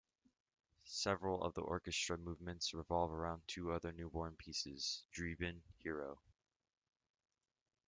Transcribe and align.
Several 0.87 1.43
of 1.43 1.53
the 1.53 1.61
orchestral 1.61 2.19
movements 2.19 2.73
revolve 2.73 3.11
around 3.13 3.43
two 3.45 3.71
other 3.71 3.91
Newborn 3.91 4.35
pieces: 4.35 5.03
Drebin- 5.13 5.61
Hero! 5.83 6.19